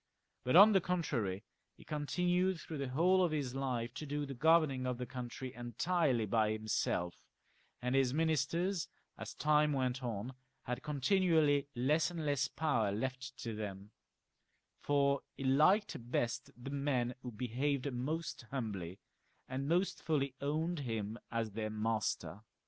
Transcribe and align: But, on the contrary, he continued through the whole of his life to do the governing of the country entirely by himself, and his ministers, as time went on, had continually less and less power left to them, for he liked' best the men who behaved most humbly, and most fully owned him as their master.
But, 0.43 0.55
on 0.55 0.71
the 0.73 0.81
contrary, 0.81 1.43
he 1.77 1.83
continued 1.83 2.59
through 2.59 2.79
the 2.79 2.87
whole 2.89 3.23
of 3.23 3.31
his 3.31 3.53
life 3.53 3.93
to 3.93 4.05
do 4.07 4.25
the 4.25 4.33
governing 4.33 4.87
of 4.87 4.97
the 4.97 5.05
country 5.05 5.53
entirely 5.53 6.25
by 6.25 6.51
himself, 6.53 7.13
and 7.83 7.93
his 7.93 8.11
ministers, 8.11 8.87
as 9.15 9.35
time 9.35 9.73
went 9.73 10.01
on, 10.01 10.33
had 10.63 10.81
continually 10.81 11.67
less 11.75 12.09
and 12.09 12.25
less 12.25 12.47
power 12.47 12.91
left 12.91 13.37
to 13.43 13.53
them, 13.55 13.91
for 14.81 15.21
he 15.37 15.43
liked' 15.43 16.09
best 16.09 16.49
the 16.57 16.71
men 16.71 17.13
who 17.21 17.31
behaved 17.31 17.93
most 17.93 18.45
humbly, 18.49 18.97
and 19.47 19.67
most 19.69 20.01
fully 20.01 20.33
owned 20.41 20.79
him 20.79 21.19
as 21.31 21.51
their 21.51 21.69
master. 21.69 22.41